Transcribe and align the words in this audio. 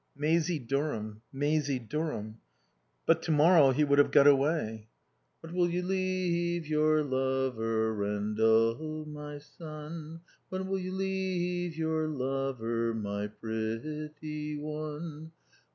Maisie 0.15 0.57
Durham. 0.57 1.21
Maisie 1.31 1.77
Durham. 1.77 2.39
But 3.05 3.21
to 3.21 3.31
morrow 3.31 3.69
he 3.69 3.83
would 3.83 3.99
have 3.99 4.09
got 4.09 4.25
away. 4.25 4.87
"'What 5.41 5.53
will 5.53 5.69
you 5.69 5.83
leave 5.83 6.65
your 6.65 7.03
lover, 7.03 7.93
Rendal, 7.93 9.05
my 9.05 9.37
son? 9.37 10.21
What 10.49 10.65
will 10.65 10.79
you 10.79 10.91
leave 10.93 11.75
your 11.77 12.07
lover, 12.07 12.95
my 12.95 13.27
pretty 13.27 14.57
one? 14.57 15.33